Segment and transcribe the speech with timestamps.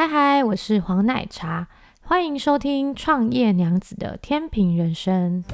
[0.00, 1.68] 嗨嗨，我是黄奶茶，
[2.00, 5.44] 欢迎收听创业娘子的天平人生。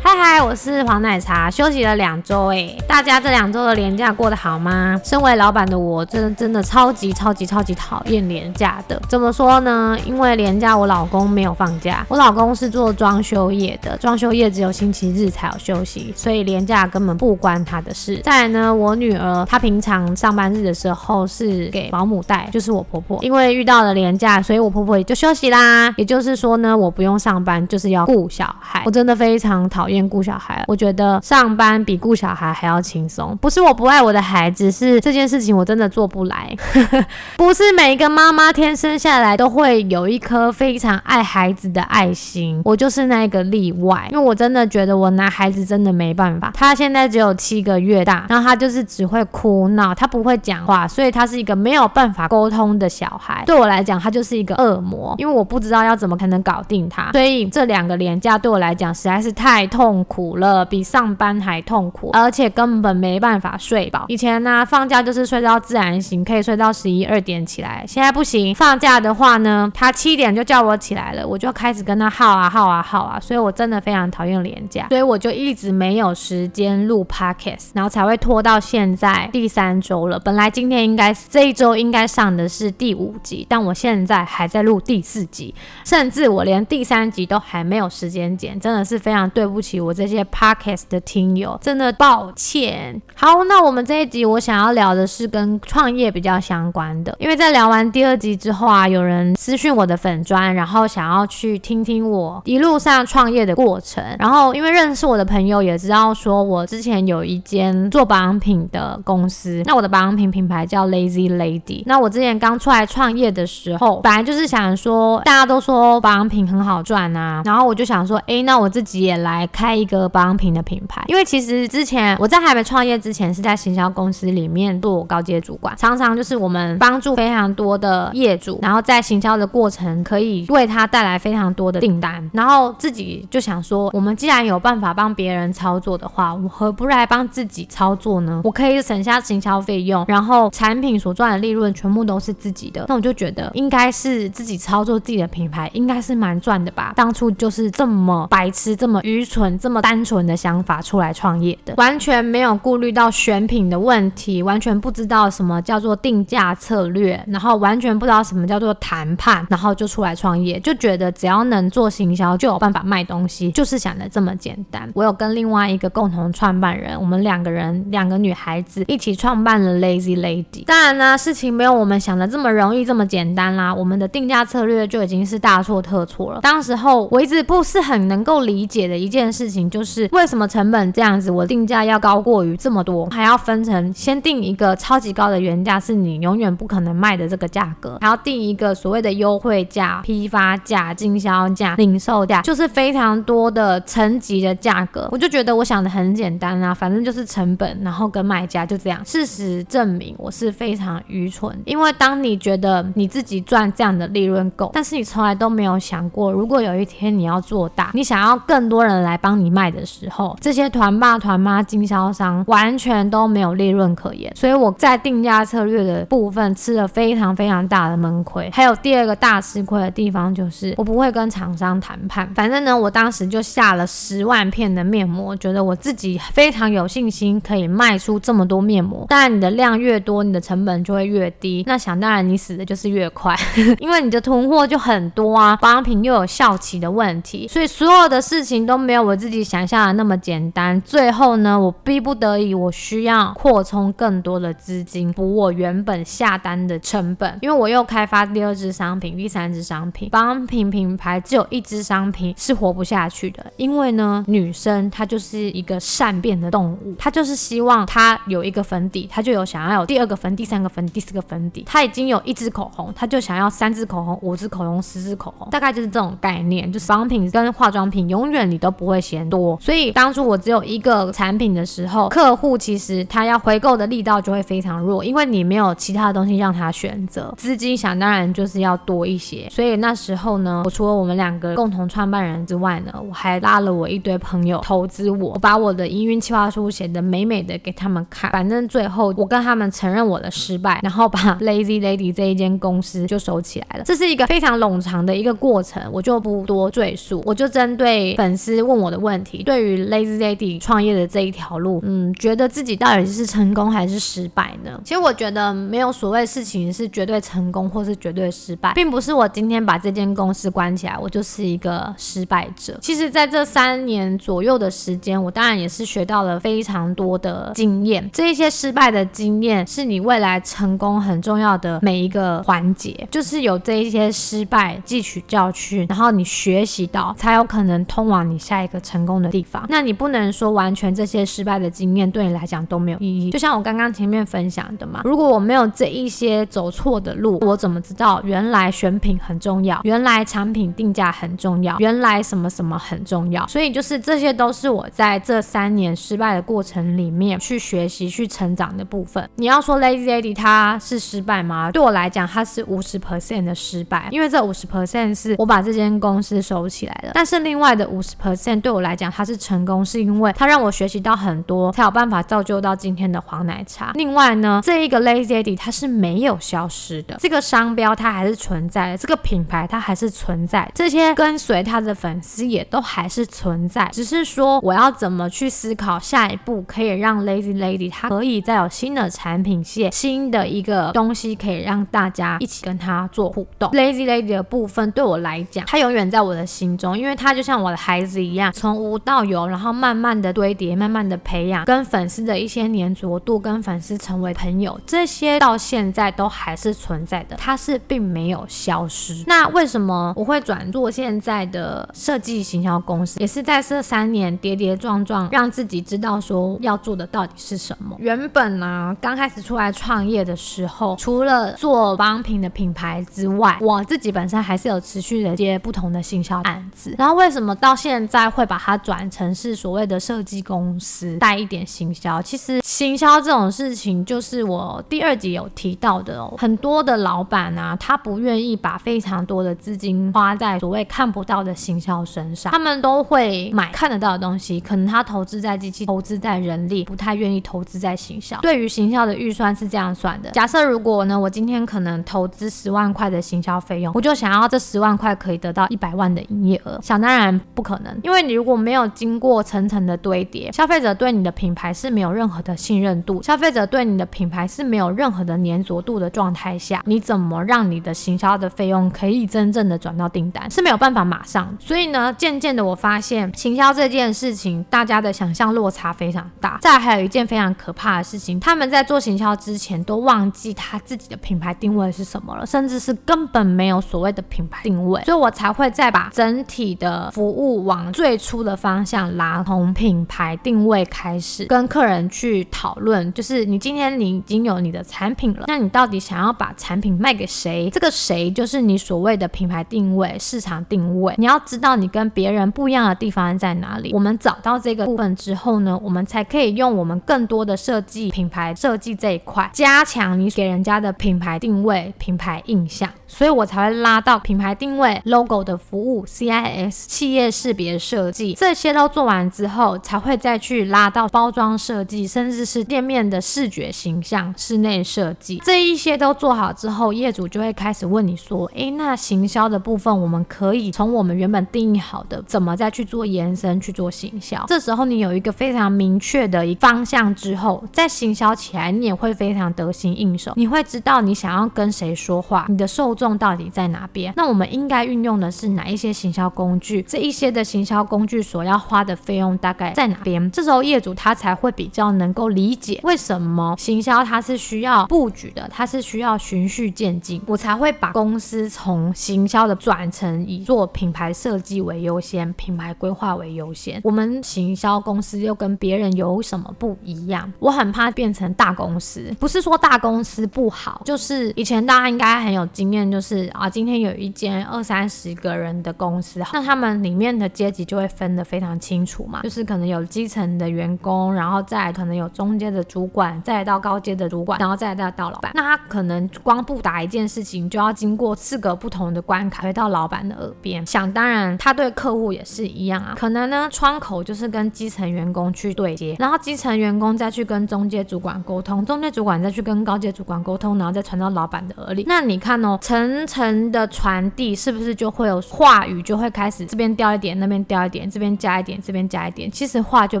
[0.26, 4.98] 嗨，我是黄奶茶，休息了两周诶，大家这两周的年假过得好吗？
[5.04, 8.98] 身为老板的我，真的真的超级超级超级讨厌年假的。
[9.06, 9.98] 怎么说呢？
[10.06, 18.16] 因为年假我老公没有放假，我老公是做装修业的，装修业只有星期日才有休息，所以年假根本不关他的事。
[18.24, 23.18] 再来呢，我女儿她平常上班日的时候是给保姆带，就是我婆婆。
[23.20, 25.92] 因为遇到了年假，所以我婆婆也就休息啦。
[25.98, 28.82] 也就是说呢，我不用上班，就是要顾小孩。
[28.86, 30.08] 我真的非常讨厌。
[30.14, 33.36] 顾小孩，我觉得上班比顾小孩还要轻松。
[33.40, 36.56] 不是我不爱我的孩子，是这件事情我真的做不来。
[37.36, 44.06] 不是每一个妈妈天生下来都会有一颗非常爱孩子的爱心，我就是那个例外。
[44.12, 46.52] 因为我真的觉得我拿孩子真的没办法。
[46.54, 53.42] 他现在只有七个月大，然后他就是只会哭闹，他不会讲话，所以他是一个没有办法沟通的小孩。
[53.46, 57.10] 对我来讲，他就是一个恶魔，因为我不知道要怎么才能搞定他。
[57.10, 60.03] 所以这两个连假对我来讲实在是太痛。
[60.04, 64.04] 苦了，比上班还痛苦，而且根本没办法睡饱。
[64.08, 67.84] 以前呢、放假就是睡到自然醒，可以睡到十一二点起来。
[67.86, 73.18] 现在不行，放假的话呢，他七点就叫我起来了，我就开始跟他耗啊耗啊耗啊。
[73.20, 80.18] 所以我真的非常讨厌连假，所以我就一直没有时间录 podcast，然后才会拖到现在第三周了。
[80.18, 89.80] 本来今天应该这一周应该上的是第五集，但我现在还在录第四集，甚至我连第三集都还没有时间剪，真的是非常对不起。
[89.80, 93.00] 我这些 podcast 的听友，真的抱歉。
[93.14, 104.02] 好，那我们这一集我想要聊的是跟创业比较相关的，因为在聊完第二集之后啊，有人私讯我的粉专，然后想要去听听我一路上创业的过程。
[104.18, 111.82] 然后因为认识我的朋友也知道说我之前有一间做保养品的公司，那我的保养品品牌叫 Lazy Lady。
[111.86, 119.73] 那我之前刚出来创业的时候，本来就是想说大家都说保养品很好赚啊，然后我就想说，哎，那我自己也来开。
[119.74, 138.40] 一个保养品的品牌，因为其实之前我在还没创业之前是在行销公司里面做高阶主管，常常就是我们帮助非常多的业主，然后在行销的过程可以为他带来非常多的订单，然后自己就想说，我们既然有办法帮别人操作的话，我何不来帮自己操作呢？
[138.44, 146.92] 我可以省下行销费用，然后产品所赚的利润全部都是自己的，那我就觉得应该是自己操作自己的品牌，应该是蛮赚的吧。
[146.96, 149.58] 当初就是这么白痴，这么愚蠢。
[149.64, 164.86] 这么单纯的想法出来创业的，完全没有顾虑到选品的问题，完全不知道什么叫做定价策略，然后完全不知道什么叫做谈判，然后就出来创业，就觉得只要能做行销就有办法卖东西，就是想的这么简单。
[164.92, 170.66] 我有跟另外一个共同创办人，我们两个人两个女孩子一起创办了 Lazy Lady。
[170.66, 173.74] 当然呢，事情没有我们想的这么容易这么简单啦。
[173.74, 176.40] 我们的定价策略就已经是大错特错了。
[176.42, 179.44] 当时候我一直不是很能够理解的一件事。
[179.44, 195.08] 事情就是为什么成本这样子，我定价要高过于这么多，还要分成先定一个超级高的原价，是你永远不可能卖的这个价格，还要定一个所谓的优惠价、批发价、经销价、零售价，就是非常多的层级的价格。
[195.12, 199.00] 我就觉得我想的很简单啊，反正就是成本，然后跟卖家就这样。
[199.04, 209.34] 事实证明我是非常愚蠢，因为当你觉得你自己赚这样的利润够，但是你从来都没有想过，如果有一天你要做大，你想要更多人来帮。
[209.34, 218.48] 你你卖的时候，这些团爸团妈经销商完全都没有利润可言，所以我在定价策略的部分吃了非常非常大的闷亏。
[218.52, 222.26] 还有第二个大吃亏的地方就是我不会跟厂商谈判。
[222.34, 229.06] 反正呢，我当时就下了十万片的面膜，觉得我自己非常有信心可以卖出这么多面膜。
[229.08, 231.64] 当然，你的量越多，你的成本就会越低。
[231.66, 233.34] 那想当然，你死的就是越快，
[233.80, 239.14] 因为你的囤货就很多啊，保养品又有效期的问题，所以所有的事情都没有我。
[239.14, 269.23] 自己己想象的那么简单，最后呢，我逼不得已，我需要扩充更多的资金补我原本下单的成本，因为我又开发第二支商品、第三支商品，保养品品牌只有一支商品是活不下去的，因为呢，女生她就是一个善变的动物，她就是希望她有一个粉底，她就有想要有第二个粉、第三个粉、第四个粉底，她已经有一支口红，她就想要三支口红、五支口红、十支口红，大概就是这种概念，就是保养品跟化妆品永远你都不会嫌。
[269.28, 269.58] 多。
[269.60, 279.48] 所以当初我只有一个产品的时候，客户其实他要回购的力道就会非常弱，因为你没有其他的东西让他选择，资金想当然就是要多一些。
[279.50, 288.30] 所以那时候呢，我除了我们两个共同创办人之外呢，我还拉了我一堆朋友投资我，我把我的营运计划书写得美美的给他们看。
[288.30, 293.84] 反正最后我跟他们承认我的失败，然后把 Lazy Lady 这一间公司就收起来了。
[293.84, 297.22] 这是一个非常冗长的一个过程，我就不多赘述。
[297.24, 304.80] 我就针对粉丝问我的问题，对于 Lazy Lady 创业的这一条路，嗯，觉得自己到底是成功还是失败呢？
[304.84, 312.78] 其实我觉得没有所谓事情是绝对成功或是绝对失败，并不是我今天把这间公司关起来，我就是一个失败者。
[312.80, 318.08] 其实，在这三年左右的时间，我当然也是学到了非常多的经验。
[318.12, 329.66] 这一些失败的经验，是你未来成功很重要的每一个环节，就是有这一些失败汲取教训，然后你学习到，才有可能通往你下一个成成功的地方。
[329.68, 333.30] 那你不能说完全这些失败的经验对你来讲都没有意义。
[333.30, 343.46] 就像我刚刚前面分享的嘛，如果我没有这一些走错的路，我怎么知道原来选品很重要，原来产品定价很重要，原来什么什么很重要？
[343.46, 349.28] 所以就是这些都是我在这三年失败的过程里面去学习、去成长的部分。
[349.36, 351.70] 你要说 Lazy Lady 它是失败吗？
[351.70, 357.10] 对我来讲，它是五十 percent 的失败，因为这五十 percent 是我把这间公司收起来了。
[357.14, 363.92] 但是另外的五十 percent 对我来讲，它是成功，是因为它让我学习到很多，才有办法造就到今天的黄奶茶。
[363.94, 383.70] 另外呢，这一个 Lazy Lady 它是没有消失的，这个商标它还是存在，这个品牌它还是存在，这些跟随它的粉丝也都还是存在，只是说我要怎么去思考下一步，可以让 Lazy Lady 它可以再有新的产品线，新的一个东西可以让大家一起跟它做互动。
[383.70, 399.24] Lazy Lady 的部分对我来讲，它永远在我的心中，因为它就像我的孩子一样，从无到有，然后慢慢的堆叠，慢慢的培养，跟粉丝的一些黏着度，跟粉丝成为朋友，这些到现在都还是存在的，它是并没有消失。
[399.26, 403.20] 那为什么我会转做现在的设计行销公司？
[403.20, 407.96] 也是在这三年跌跌撞撞，让自己知道说要做的到底是什么。
[407.98, 416.94] 原本呢、刚开始出来创业的时候，除了做保养品的品牌之外，我自己本身还是有持续的接不同的行销案子。
[416.98, 422.22] 然后为什么到现在会把它转成是所谓的设计公司，带一点行销？
[422.22, 438.38] 其实行销这种事情，就是我第二集有提到的哦，很多的老板啊，他不愿意把非常多的资金花在所谓看不到的行销身上，他们都会买看得到的东西，可能他投资在机器，投资在人力，不太愿意投资在行销。
[438.40, 460.50] 对于行销的预算是这样算的：假设如果呢，我今天可能投资十万块的行销费用，我就想要这十万块可以得到一百万的营业额，想当然不可能，因为你如果没有经过层层的堆叠，消费者对你的品牌是没有任何的信任度，消费者对你的品牌是没有任何的粘着度的状态下，你怎么让你的行销的费用可以真正的转到订单？
[460.50, 461.56] 是没有办法马上。
[461.58, 466.58] 所以呢，渐渐的我发现行销这件事情，大家的想象落差非常大。
[466.60, 475.02] 再还有一件非常可怕的事情，他们在做行销之前都忘记他自己的品牌定位是什么了，甚至是根本没有所谓的品牌定位。
[475.04, 487.70] 所以我才会再把整体的服务往最初的方向拉，从品牌定位开始，跟客人去讨论，就是你今天你已经有你的产品了，那你到底想要把产品卖给谁？
[487.70, 491.14] 这个谁就是你所谓的品牌定位、市场定位。
[491.16, 493.90] 你要知道你跟别人不一样的地方在哪里。
[493.94, 502.88] 我们找到这个部分之后呢，我们才可以用我们更多的设计、品牌设计这一块，加强你给人家的品牌定位、品牌印象。
[503.16, 515.40] 所以我才会拉到品牌定位、logo 的服务、CIS 企业识别设计，这些都做完之后，才会再去拉到包装设计，甚至是店面的视觉形象、室内设计。
[515.44, 530.32] 这一些都做好之后，业主就会开始问你说：“诶，那行销的部分，我们可以从我们原本定义好的，怎么再去做延伸去做行销？”这时候你有一个非常明确的一方向之后，在行销起来，你也会非常得心应手。
[530.34, 534.14] 你会知道你想要跟谁说话，你的受众到底在哪边？
[534.16, 536.80] 那我们应该运用的是哪一些行销工具？
[536.82, 540.30] 这一些的行销工具所要花的费用大概在哪边？
[540.30, 547.20] 这时候业主他才会比较能够理解为什么行销它是需要布局的，它是需要循序渐进。
[547.26, 553.80] 我才会把公司从行销的转成以做品牌设计为优先，品牌规划为优先。
[553.82, 557.32] 我们行销公司又跟别人有什么不一样？
[557.40, 562.84] 我很怕变成大公司，不是说大公司不好，就是以前大家应该很有经验。
[562.94, 575.32] 就是啊，今天有一间二三十个人的公司，那他们里面的阶级就会分得非常清楚嘛，就是可能有基层的员工，然后再可能有中阶的主管，再到高阶的主管，然后再到到老板。
[575.34, 580.64] 那他可能光不打一件事情，就要经过四个不同的关卡，回到老板的耳边。
[580.64, 591.82] 想当然，他对客户也是一样啊，可能呢，窗口就是跟基层员工去对接，然后基层员工再去跟中阶主管沟通，中阶主管再去跟高阶主管沟通，然后再传到老板的耳里。
[591.88, 600.00] 那你看哦，层层的传递，是不是就会有话语就会开始这边掉一点，那边掉一点，这边加一点，这边加一点，其实话就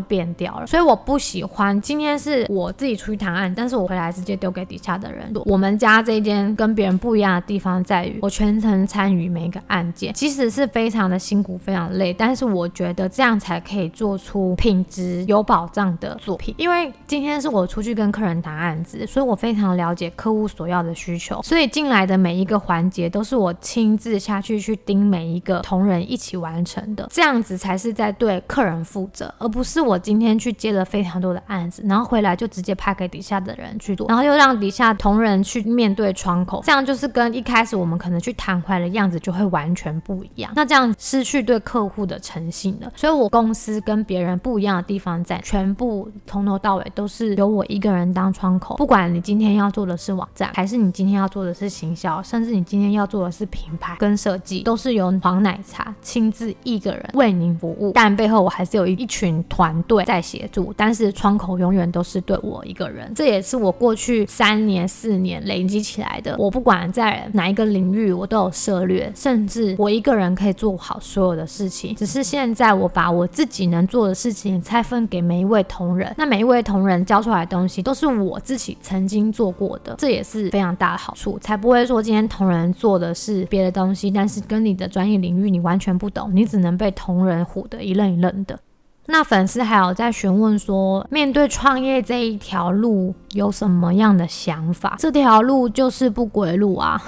[0.00, 0.66] 变掉了。
[0.66, 5.32] 所以我不喜欢今天是我自己出去谈案，但是我回来直接丢给底下的人。
[5.44, 16.52] 我们家这一间跟别人不一样的地方在于，我全程参与每一个案件，其实是非常的辛苦，非常累，但是我觉得这样才可以做出品质有保障的作品。
[16.58, 42.90] 因为今天是我出去跟客人谈案子，所以我非常了解客户所要的需求，所以进来的每一个环节都是我亲自下去去盯每一个同仁一起完成的，这样子才是在对客人负责，而不是我今天去接了非常多的案子，然后回来就直接派给底下的人去做，然后又让底下同仁去面对窗口，这样就是跟一开始我们可能去谈回来的样子就会完全不一样，那这样失去对客户的诚信了。
[42.96, 57.92] 所以我公司跟别人不一样的地方在，全部从头到尾都是由我一个人当窗口，不管你今天要做的是网站，还是你今天要做的是行销，甚至你今天要做的是品牌跟设计，都是由黄奶茶亲自一个人为您服务。
[57.94, 63.12] 但背后我还是有一一群团队在协助，但是窗口永远都是对我一个人。
[63.14, 66.34] 这也是我过去三年四年累积起来的。
[66.38, 71.94] 我不管在哪一个领域，我都有涉猎，甚至我一个人可以做好所有的事情。
[71.96, 88.58] 只是现在我把我自己能做的事情拆分给每一位同仁，那每一位同仁交出来的东西都是我自己曾经做过的，这也是非常大的好处，才不会说今天同人做的是别的东西，但是跟你的专业领域你完全不懂，你只能被同人唬得一愣一愣的。
[89.06, 94.96] 那粉丝还有在询问说，面对创业这一条路有什么样的想法？
[94.98, 96.98] 这条路就是不归路啊！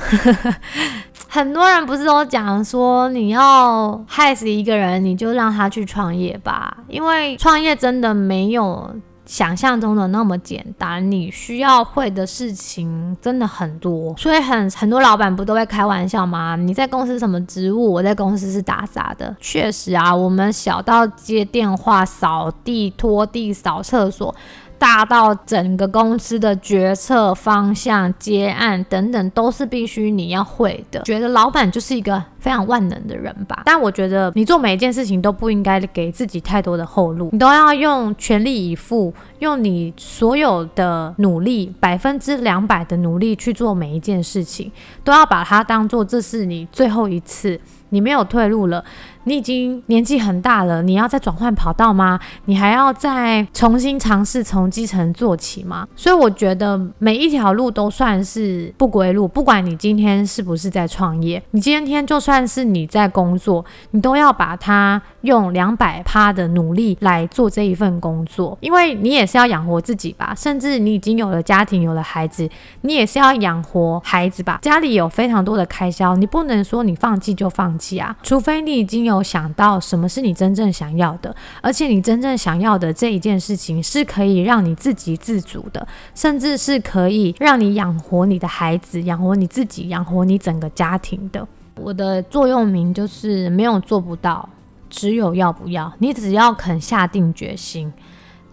[1.27, 8.95] 很多人不是都讲说，你要害死一个人，你就让他去创业吧，因为创业真的没有。
[9.27, 16.57] 想象中的那么简单，你需要会的事情真的很多，所以很很多老板不都会开玩笑吗？
[16.57, 17.93] 你在公司什么职务？
[17.93, 19.37] 我在公司是打杂的。
[19.41, 24.35] 确实啊，我们小到接电话、扫地、拖地、扫厕所。
[24.79, 31.01] 大到整个公司的决策方向、接案等等，都是必须你要会的。
[31.03, 33.63] 觉得老板就是一个非常万能的人吧？
[33.65, 44.71] 但我觉得你做每一件事情都不应该给自己太多的后路，你都要用全力以赴，用你所有的努力，百分之两百的努力去做每一件事情，
[45.03, 47.61] 都要把它当做这是你最后一次。
[47.91, 48.85] 你没有退路了，
[49.29, 52.19] 你已经年纪很大了，你要再转换跑道吗？
[52.45, 55.89] 你还要再重新尝试从基层做起吗？
[55.97, 72.49] 所以我觉得每一条路都算是不归路，不管你今天是不是在创业，你今天就算是你在工作，你都要把它用两百趴的努力来做这一份工作，因为你也是要养活自己吧，甚至你已经有了家庭，有了孩子，
[72.83, 91.47] 你也是要养活孩子吧，家里有非常多的开销，你不能说你放弃就放弃啊，除非你已经有想到什么是你真正想要的，而且你真正想要的这一件事情是可以让你自给自足的，甚至是可以让你养活你的孩子、养活你自己、养活你整个家庭的。
[91.77, 94.49] 我的座右铭就是没有做不到，
[94.89, 95.93] 只有要不要。
[95.99, 97.93] 你只要肯下定决心，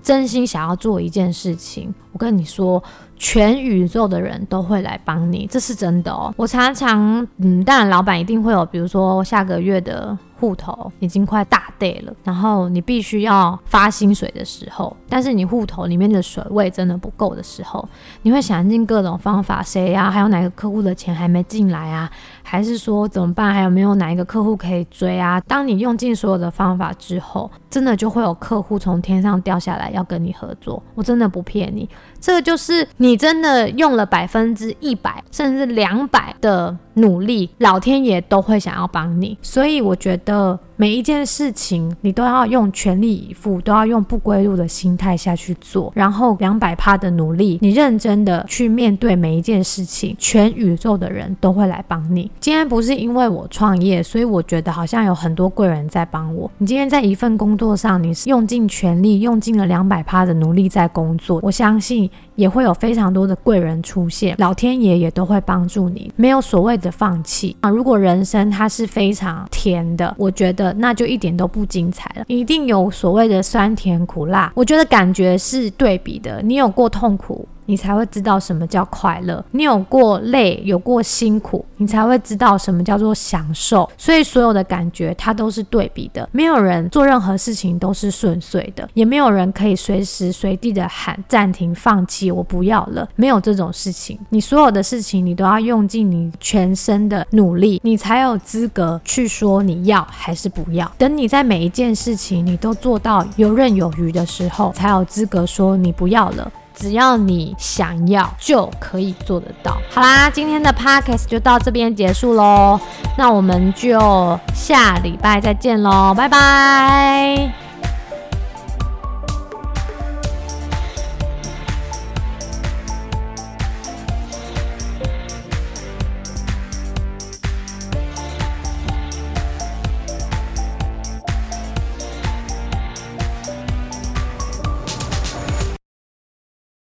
[0.02, 2.84] 真心想要做一件事情，我跟你说。
[3.16, 6.34] 全宇宙的人都会来帮你，这是真的哦。
[6.36, 17.88] 我常常，嗯，当然老板一定会有，比如说下个月的户头已经快大贷了，然后你必须要发薪水的时候，但是你户头里面的水位真的不够的时候，
[18.24, 20.12] 你会想尽各种方法，谁呀？
[20.12, 22.12] 还有哪个客户的钱还没进来啊？
[22.44, 23.54] 还是说怎么办？
[23.54, 25.40] 还有没有哪一个客户可以追啊？
[25.48, 30.84] 当你用尽所有的方法之后，真的就会有客户从天上掉下来要跟你合作。
[30.94, 39.38] 我真的不骗你，这就是你真的用了百分之一百甚至两百的努力，老天爷都会想要帮你。
[39.42, 52.32] 所以我觉得 있어 每一件事情你都要用全力以赴，都要用不归路的心态下去做，然后两百趴的努力，你认真的去面对每一件事情，全宇宙的人都会来帮你。
[52.40, 56.50] 今天不是因为我创业，所以我觉得好像有很多贵人在帮我。
[56.58, 67.70] 你今天在一份工作上，你是用尽全力，用尽了两百趴的努力在工作，我相信也会有非常多的贵人出现，老天爷也都会帮助你，没有所谓的放弃啊。
[67.70, 70.63] 如果人生它是非常甜的，我觉得。
[70.74, 76.42] 那就一点都不精彩了，一定有所谓的酸甜苦辣，我觉得感觉是对比的。
[76.44, 79.44] 你有过痛苦，你才会知道什么叫快乐。
[79.52, 83.90] 你有过累，有过辛苦，你才会知道什么叫做享受。
[83.98, 86.28] 所以所有的感觉它都是对比的。
[86.32, 93.08] 没有人做任何事情都是顺遂的，也没有人可以随时随地的喊暂停、放弃，我不要了。
[93.16, 94.20] 没有这种事情。
[94.30, 100.92] 你所有的事情，你都要用尽你全身的努力，你才有资格去说你要还是不要。
[100.98, 106.52] 等你在每一件事情你都做到游刃有余的时候，才有资格说你不要了。
[106.74, 109.78] 只要你想要，就可以做得到。
[109.92, 112.80] 好啦，今天的 podcast 就到这边结束喽，
[113.18, 117.63] 那我们就下礼拜再见喽，拜拜。